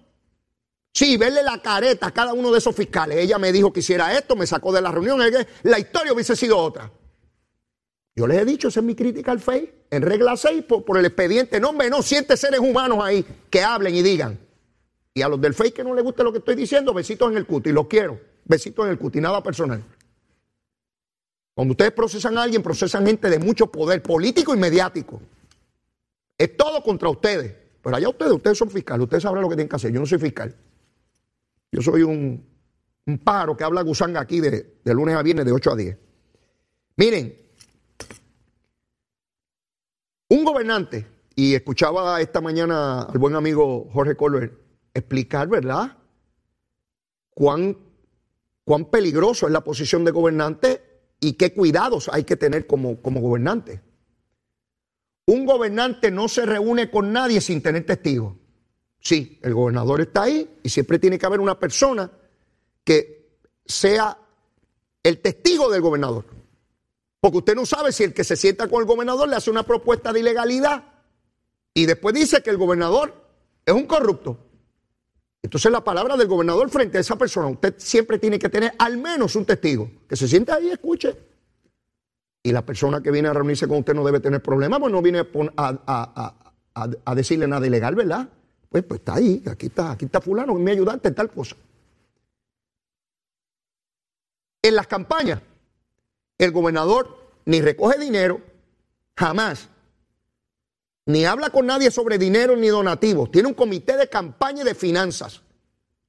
[0.94, 3.18] Sí, verle la careta a cada uno de esos fiscales.
[3.18, 5.20] Ella me dijo que hiciera esto, me sacó de la reunión.
[5.64, 6.90] La historia hubiese sido otra.
[8.16, 9.70] Yo les he dicho, esa es mi crítica al FEI.
[9.90, 11.60] En regla 6, por, el expediente.
[11.60, 14.49] No, hombre, no, siete seres humanos ahí que hablen y digan.
[15.14, 17.36] Y a los del FEI que no les guste lo que estoy diciendo, besitos en
[17.36, 17.72] el cuti.
[17.72, 18.20] Los quiero.
[18.44, 19.82] Besitos en el cuti, nada personal.
[21.54, 25.20] Cuando ustedes procesan a alguien, procesan gente de mucho poder político y mediático.
[26.38, 27.54] Es todo contra ustedes.
[27.82, 29.92] Pero allá ustedes, ustedes son fiscales, ustedes sabrán lo que tienen que hacer.
[29.92, 30.54] Yo no soy fiscal.
[31.72, 32.48] Yo soy un,
[33.24, 35.98] pájaro que habla gusanga aquí de, de lunes a viernes de 8 a 10.
[36.96, 37.36] Miren,
[40.28, 44.59] un gobernante, y escuchaba esta mañana al buen amigo Jorge Colbert
[44.94, 45.96] explicar, ¿verdad?
[47.30, 47.76] Cuán,
[48.64, 50.82] cuán peligroso es la posición de gobernante
[51.20, 53.82] y qué cuidados hay que tener como, como gobernante.
[55.26, 58.34] Un gobernante no se reúne con nadie sin tener testigos.
[58.98, 62.10] Sí, el gobernador está ahí y siempre tiene que haber una persona
[62.84, 64.18] que sea
[65.02, 66.26] el testigo del gobernador.
[67.20, 69.62] Porque usted no sabe si el que se sienta con el gobernador le hace una
[69.62, 70.84] propuesta de ilegalidad
[71.74, 73.14] y después dice que el gobernador
[73.64, 74.49] es un corrupto.
[75.42, 78.98] Entonces la palabra del gobernador frente a esa persona, usted siempre tiene que tener al
[78.98, 81.16] menos un testigo, que se sienta ahí y escuche
[82.42, 85.02] y la persona que viene a reunirse con usted no debe tener problemas, pues no
[85.02, 85.26] viene
[85.56, 88.28] a, decirle nada ilegal, ¿verdad?
[88.68, 91.56] Pues, pues está ahí, aquí está, aquí está fulano, mi ayudante en tal cosa.
[94.62, 95.40] En las campañas,
[96.38, 98.40] el gobernador ni recoge dinero,
[99.16, 99.68] jamás,
[101.10, 103.30] ni habla con nadie sobre dinero ni donativos.
[103.30, 105.42] Tiene un comité de campaña y de finanzas.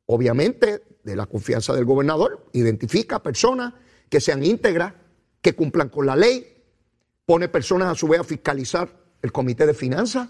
[0.06, 3.74] Obviamente, de la confianza del gobernador, identifica personas
[4.10, 4.94] que sean íntegras,
[5.42, 6.64] que cumplan con la ley,
[7.26, 8.90] pone personas a su vez a fiscalizar
[9.22, 10.30] el comité de finanzas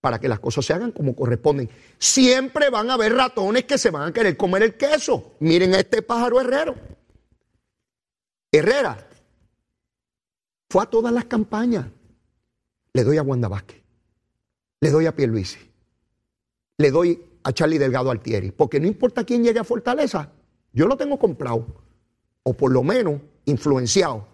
[0.00, 1.68] para que las cosas se hagan como corresponden.
[1.98, 5.34] Siempre van a haber ratones que se van a querer comer el queso.
[5.40, 6.74] Miren a este pájaro herrero.
[8.52, 9.06] Herrera
[10.68, 11.86] fue a todas las campañas.
[12.92, 13.82] Le doy a Wanda Vázquez.
[14.80, 15.58] Le doy a Pierluisi.
[16.78, 18.50] Le doy a Charlie Delgado Altieri.
[18.50, 20.32] Porque no importa quién llegue a Fortaleza,
[20.72, 21.66] yo lo tengo comprado.
[22.42, 24.26] O por lo menos influenciado.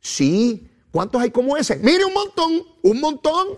[0.00, 1.76] Sí, ¿cuántos hay como ese?
[1.76, 3.48] Mire un montón, un montón.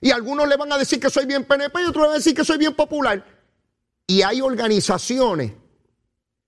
[0.00, 2.18] Y algunos le van a decir que soy bien PNP y otros le van a
[2.18, 3.24] decir que soy bien popular.
[4.06, 5.52] Y hay organizaciones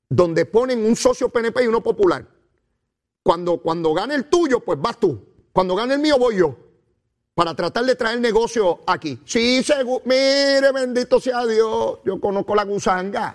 [0.09, 2.27] donde ponen un socio PNP y uno popular.
[3.23, 5.25] Cuando, cuando gane el tuyo, pues vas tú.
[5.53, 6.57] Cuando gane el mío, voy yo.
[7.41, 9.19] Para tratar de traer negocio aquí.
[9.25, 10.03] Sí, seguro.
[10.05, 12.01] Mire, bendito sea Dios.
[12.05, 13.35] Yo conozco la gusanga.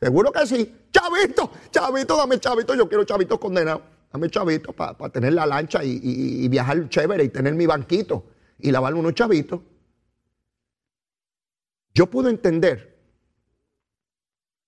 [0.00, 0.74] Seguro que sí.
[0.90, 2.74] Chavito, chavito, dame chavito.
[2.74, 3.82] Yo quiero chavitos condenados.
[4.10, 8.24] Dame chavito para tener la lancha y, viajar chévere y tener mi banquito
[8.58, 9.60] y lavar unos chavitos.
[11.92, 12.96] Yo puedo entender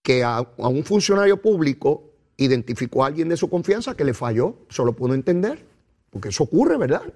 [0.02, 4.56] que a, un funcionario público identificó a alguien de su confianza que le falló.
[4.68, 5.64] Eso lo puedo entender.
[6.10, 7.14] Porque eso ocurre, ¿verdad?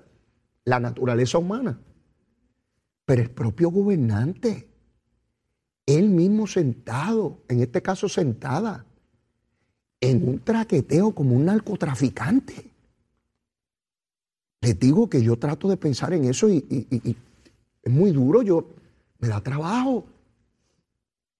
[0.69, 1.81] La naturaleza humana.
[3.07, 4.69] Pero el propio gobernante,
[5.87, 8.85] él mismo sentado, en este caso sentada,
[9.99, 12.71] en un traqueteo como un narcotraficante.
[14.61, 17.17] Les digo que yo trato de pensar en eso y,
[17.83, 18.69] es muy duro, yo
[19.21, 20.05] me da trabajo.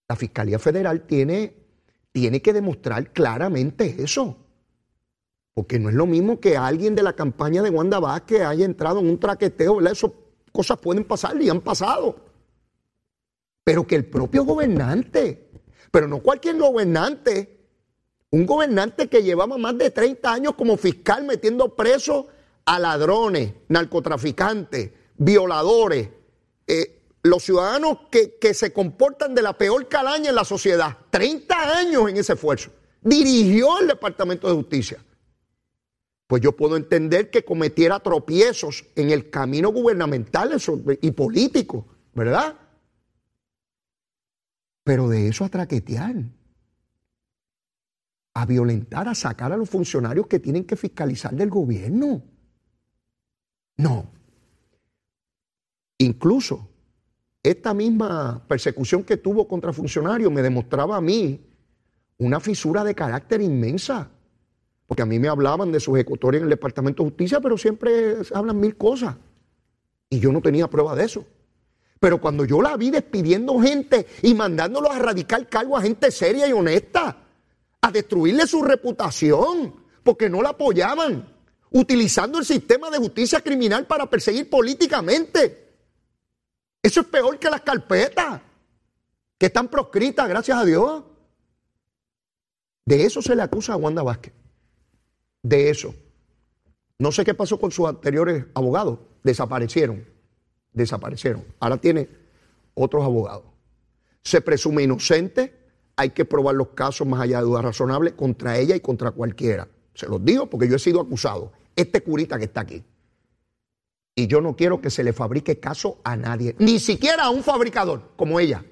[0.09, 1.53] La Fiscalía Federal tiene,
[2.13, 4.39] tiene que demostrar claramente eso.
[5.59, 9.01] Porque no es lo mismo que alguien de la campaña de Wanda Vázquez haya entrado
[9.01, 9.91] en un traqueteo, ¿verdad?
[9.91, 10.13] Esas
[10.53, 12.15] cosas pueden pasar y han pasado.
[13.65, 15.51] Pero que el propio gobernante,
[15.91, 17.59] pero no cualquier gobernante,
[18.31, 22.27] un gobernante que llevaba más de 30 años como fiscal metiendo presos
[22.65, 26.09] a ladrones, narcotraficantes, violadores,
[26.69, 30.97] eh, los ciudadanos que, que se comportan de la peor calaña en la sociedad.
[31.11, 32.71] 30 años en ese esfuerzo.
[33.01, 34.99] Dirigió el Departamento de Justicia
[36.29, 40.55] pues yo puedo entender que cometiera tropiezos en el camino gubernamental
[41.01, 42.55] y político, ¿verdad?
[44.85, 46.17] Pero de eso a traquetear,
[48.35, 52.23] a violentar, a sacar a los funcionarios que tienen que fiscalizar del gobierno.
[53.79, 54.11] No.
[55.97, 56.69] Incluso
[57.43, 61.41] esta misma persecución que tuvo contra funcionarios me demostraba a mí
[62.19, 64.11] una fisura de carácter inmensa
[64.89, 68.17] porque a mí me hablaban de su ejecutoria en el Departamento de Justicia, pero siempre
[68.33, 69.17] hablan mil cosas.
[70.09, 71.27] Y yo no tenía prueba de eso.
[72.01, 76.49] Pero cuando yo la vi despidiendo gente y mandándolos a radicar cargo a gente seria
[76.49, 77.19] y honesta,
[77.83, 81.37] a destruirle su reputación, porque no la apoyaban,
[81.71, 85.69] utilizando el sistema de justicia criminal para perseguir políticamente.
[86.83, 88.41] Eso es peor que las carpetas,
[89.37, 91.05] que están proscritas, gracias a Dios.
[92.87, 94.39] De eso se le acusa a Wanda Vázquez
[95.43, 95.95] de eso.
[96.99, 98.99] No sé qué pasó con sus anteriores abogados.
[99.23, 100.05] Desaparecieron.
[100.73, 101.45] Desaparecieron.
[101.61, 102.09] Ahora tiene
[102.75, 103.45] otros abogados.
[104.23, 105.55] Se presume inocente.
[105.97, 109.69] Hay que probar los casos más allá de duda razonable contra ella y contra cualquiera.
[109.95, 111.53] Se los digo porque yo he sido acusado.
[111.75, 112.85] Este curita que está aquí.
[114.15, 116.57] Y yo no quiero que se le fabrique caso a nadie.
[116.59, 118.65] Ni siquiera a un fabricador como ella.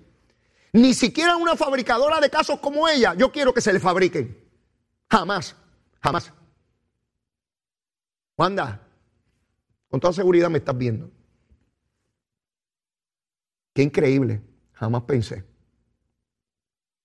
[0.73, 3.15] Ni siquiera a una fabricadora de casos como ella.
[3.15, 4.37] Yo quiero que se le fabriquen.
[5.09, 5.55] Jamás.
[6.03, 6.33] Jamás.
[8.37, 8.87] Wanda,
[9.89, 11.11] con toda seguridad me estás viendo.
[13.73, 15.45] Qué increíble, jamás pensé.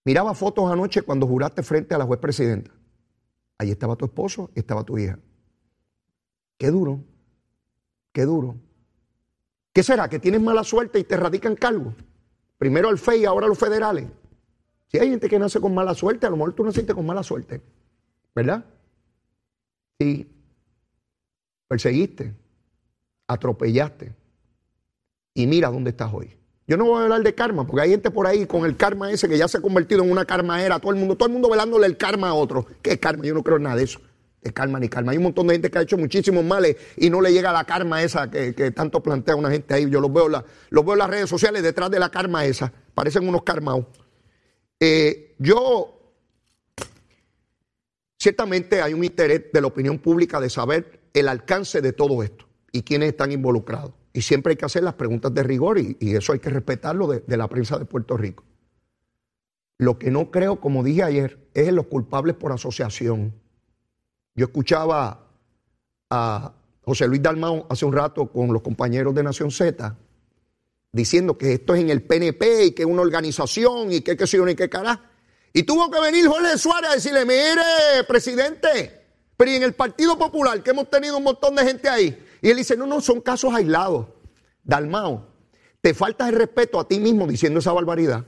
[0.03, 2.71] Miraba fotos anoche cuando juraste frente a la juez presidenta.
[3.57, 5.19] Allí estaba tu esposo y estaba tu hija.
[6.57, 7.03] Qué duro,
[8.11, 8.55] qué duro.
[9.73, 10.09] ¿Qué será?
[10.09, 11.93] ¿Que tienes mala suerte y te radican cargo?
[12.57, 14.07] Primero al FEI ahora a los federales.
[14.87, 17.23] Si hay gente que nace con mala suerte, a lo mejor tú naciste con mala
[17.23, 17.61] suerte.
[18.35, 18.65] ¿Verdad?
[19.99, 20.29] Sí,
[21.71, 22.33] perseguiste,
[23.27, 24.13] atropellaste.
[25.33, 26.35] Y mira dónde estás hoy.
[26.67, 29.09] Yo no voy a hablar de karma, porque hay gente por ahí con el karma
[29.09, 31.31] ese que ya se ha convertido en una karma era, todo el mundo, todo el
[31.33, 32.67] mundo velándole el karma a otro.
[32.81, 33.23] ¿Qué es karma?
[33.23, 34.01] Yo no creo en nada de eso.
[34.41, 35.13] De karma ni karma.
[35.13, 37.63] Hay un montón de gente que ha hecho muchísimos males y no le llega la
[37.63, 39.89] karma esa que, tanto plantea una gente ahí.
[39.89, 42.73] Yo los veo, los veo en las redes sociales detrás de la karma esa.
[42.93, 43.85] Parecen unos karmaos.
[44.77, 46.17] Eh, yo,
[48.19, 52.45] ciertamente hay un interés de la opinión pública de saber el alcance de todo esto
[52.71, 53.93] y quiénes están involucrados.
[54.13, 57.37] Y siempre hay que hacer las preguntas de rigor y, eso hay que respetarlo de,
[57.37, 58.43] la prensa de Puerto Rico.
[59.77, 63.33] Lo que no creo, como dije ayer, es en los culpables por asociación.
[64.35, 65.27] Yo escuchaba
[66.09, 69.95] a José Luis Dalmao hace un rato con los compañeros de Nación Z
[70.91, 74.27] diciendo que esto es en el PNP y que es una organización y que qué
[74.27, 75.09] sé yo ni qué cara.
[75.53, 79.00] Y tuvo que venir Jorge Suárez a decirle, mire, presidente,
[79.41, 82.15] pero y en el Partido Popular, que hemos tenido un montón de gente ahí.
[82.43, 84.05] Y él dice, no, no, son casos aislados.
[84.63, 85.29] Dalmao,
[85.81, 88.23] te falta el respeto a ti mismo diciendo esa barbaridad.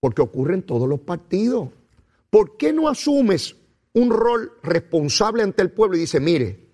[0.00, 1.68] Porque ocurre en todos los partidos.
[2.28, 3.54] ¿Por qué no asumes
[3.92, 6.66] un rol responsable ante el pueblo y dices, mire,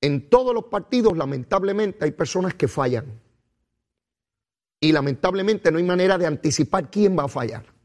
[0.00, 3.20] en todos los partidos lamentablemente hay personas que fallan.
[4.78, 7.75] Y lamentablemente no hay manera de anticipar quién va a fallar.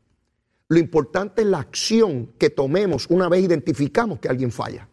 [0.71, 4.88] Lo importante es la acción que tomemos una vez identificamos que alguien falla.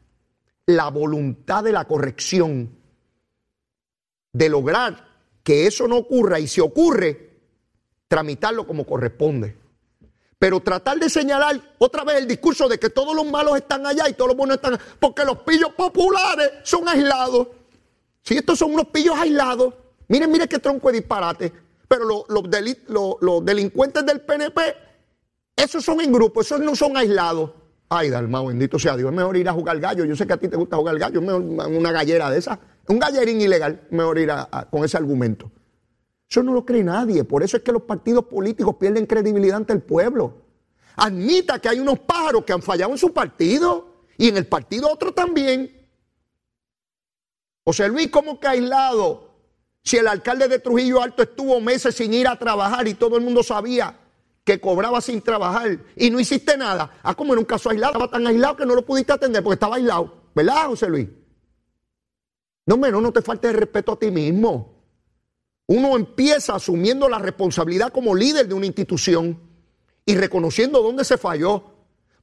[0.67, 2.77] La voluntad de la corrección,
[4.33, 5.07] de lograr
[5.45, 7.31] que eso no ocurra y si ocurre,
[8.09, 9.57] tramitarlo como corresponde.
[10.37, 14.09] Pero tratar de señalar otra vez el discurso de que todos los malos están allá
[14.09, 17.47] y todos los buenos están porque los pillos populares son aislados.
[18.25, 19.75] Si estos son unos pillos aislados,
[20.09, 21.53] miren, miren qué tronco de disparate.
[21.87, 22.25] Pero los,
[23.21, 24.88] los delincuentes del PNP
[25.59, 27.51] esos son en grupo, esos no son aislados.
[27.89, 29.11] Ay, Dalmao, bendito sea Dios.
[29.11, 30.05] Es mejor ir a jugar gallo.
[30.05, 31.21] Yo sé que a ti te gusta jugar gallo.
[31.21, 32.59] Es mejor una gallera de esas.
[32.87, 33.87] Un gallerín ilegal.
[33.91, 34.31] Mejor ir
[34.71, 35.51] con ese argumento.
[36.29, 37.25] Eso no lo cree nadie.
[37.25, 40.43] Por eso es que los partidos políticos pierden credibilidad ante el pueblo.
[40.97, 44.89] Admita que hay unos pájaros que han fallado en su partido y en el partido
[44.93, 45.75] otro también.
[47.65, 49.29] José Luis, ¿cómo que aislado?
[49.83, 53.25] Si el alcalde de Trujillo Alto estuvo meses sin ir a trabajar y todo el
[53.25, 53.97] mundo sabía
[54.49, 56.99] que cobraba sin trabajar y no hiciste nada.
[57.03, 59.57] Ah, como en un caso aislado, estaba tan aislado que no lo pudiste atender porque
[59.57, 60.23] estaba aislado.
[60.35, 61.07] ¿Verdad, José Luis?
[62.65, 64.75] No, menos no te falte el respeto a ti mismo.
[65.67, 69.39] Uno empieza asumiendo la responsabilidad como líder de una institución
[70.07, 71.65] y reconociendo dónde se falló.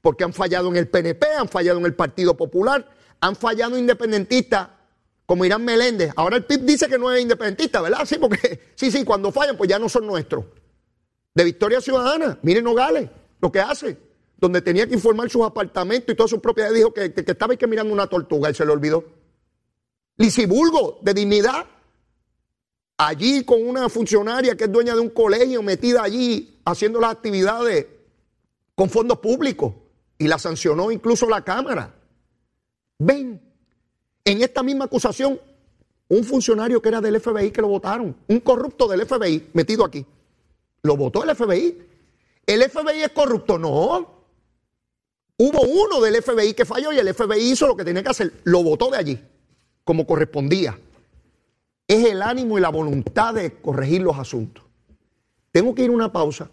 [0.02, 2.90] Porque han fallado en el PNP, han fallado en el Partido Popular,
[3.22, 4.70] han fallado independentistas
[5.28, 6.12] como Irán Meléndez.
[6.16, 8.04] Ahora el PIB dice que no es independentista, ¿verdad?
[8.06, 10.44] Sí, porque sí, sí, cuando fallan, pues ya no son nuestros.
[11.36, 13.10] De Victoria Ciudadana, miren Nogales,
[13.42, 13.98] lo que hace.
[14.38, 17.68] Donde tenía que informar sus apartamentos y todas sus propiedades, dijo que, que, estaba que
[17.68, 19.04] mirando una tortuga y se le olvidó.
[20.18, 21.66] Lisiburgo, de dignidad.
[22.98, 27.88] Allí con una funcionaria que es dueña de un colegio metida allí haciendo las actividades
[28.74, 29.74] con fondos públicos
[30.18, 31.94] y la sancionó incluso la Cámara.
[32.98, 33.42] Ven,
[34.24, 35.40] en esta misma acusación,
[36.08, 40.06] un funcionario que era del FBI que lo votaron, un corrupto del FBI metido aquí.
[40.86, 41.82] Lo votó el FBI.
[42.46, 43.58] ¿El FBI es corrupto?
[43.58, 44.24] No.
[45.38, 48.34] Hubo uno del FBI que falló y el FBI hizo lo que tenía que hacer.
[48.44, 49.20] Lo votó de allí,
[49.84, 50.80] como correspondía.
[51.88, 54.64] Es el ánimo y la voluntad de corregir los asuntos.
[55.52, 56.52] Tengo que ir a una pausa,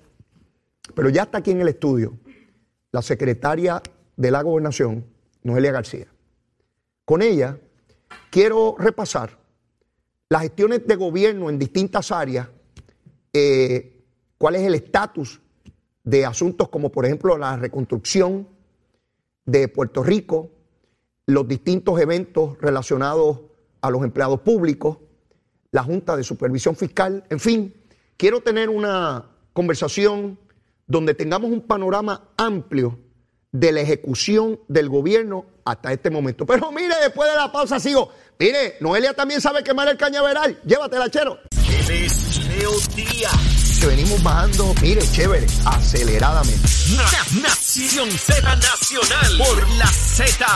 [0.95, 2.15] pero ya está aquí en el estudio
[2.91, 3.83] la secretaria
[4.17, 5.05] de la gobernación,
[5.43, 6.07] Noelia García.
[7.05, 7.59] Con ella
[8.31, 9.39] quiero repasar
[10.31, 12.49] las gestiones de gobierno en distintas áreas
[13.35, 14.02] eh,
[14.43, 15.41] cuál es el estatus
[16.03, 18.49] de asuntos como por ejemplo la reconstrucción
[19.45, 20.51] de Puerto Rico,
[21.27, 23.39] los distintos eventos relacionados
[23.81, 24.99] a los empleados públicos,
[25.71, 27.73] la Junta de Supervisión Fiscal, en fin,
[28.17, 30.41] quiero tener una conversación
[30.89, 32.99] donde tengamos un panorama amplio
[33.53, 36.45] de la ejecución del gobierno hasta este momento.
[36.47, 38.11] Pero mire, después de la pausa sigo.
[38.41, 40.61] Mire, Noelia también sabe quemar el cañaveral.
[40.65, 41.39] Llévatela, chero.
[43.87, 46.69] Venimos bajando, mire, chévere, aceleradamente.
[47.43, 50.47] Nación Z Nacional por la Z